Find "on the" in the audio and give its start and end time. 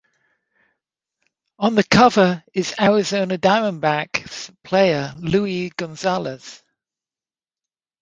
1.59-1.83